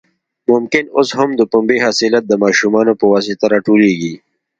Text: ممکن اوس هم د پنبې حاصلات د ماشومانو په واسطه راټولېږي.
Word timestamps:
ممکن 0.51 0.85
اوس 0.97 1.09
هم 1.17 1.29
د 1.35 1.41
پنبې 1.51 1.77
حاصلات 1.85 2.23
د 2.27 2.33
ماشومانو 2.43 2.93
په 2.99 3.05
واسطه 3.13 3.45
راټولېږي. 3.53 4.15